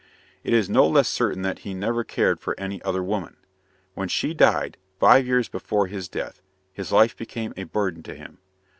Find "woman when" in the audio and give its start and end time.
3.03-4.07